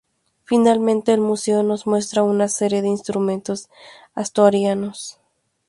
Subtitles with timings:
[0.45, 3.69] Finalmente el museo nos muestra una serie de instrumentos
[4.15, 5.19] asturianos.